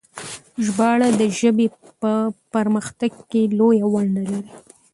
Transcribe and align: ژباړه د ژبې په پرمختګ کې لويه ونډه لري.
ژباړه 0.65 1.09
د 1.19 1.21
ژبې 1.39 1.67
په 2.01 2.11
پرمختګ 2.53 3.13
کې 3.29 3.41
لويه 3.57 3.85
ونډه 3.93 4.23
لري. 4.31 4.51